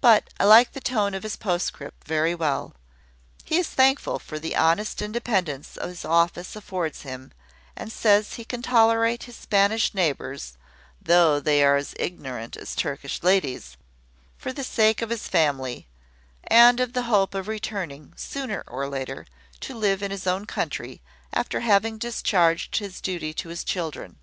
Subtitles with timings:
[0.00, 2.74] But I like the tone of his postscript very well.
[3.44, 7.30] He is thankful for the honest independence his office affords him,
[7.76, 10.58] and says he can tolerate his Spanish neighbours
[11.00, 13.76] (though they are as ignorant as Turkish ladies),
[14.36, 15.86] for the sake of his family,
[16.48, 19.26] and of the hope of returning, sooner or later,
[19.60, 21.00] to live in his own country,
[21.32, 24.16] after having discharged his duty to his children.